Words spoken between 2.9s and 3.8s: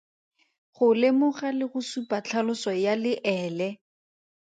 leele.